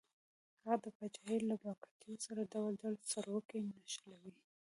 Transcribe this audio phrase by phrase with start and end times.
[0.61, 4.33] هغه د پاچاهۍ له بګتیو سره ډول ډول سروکي نښلوي.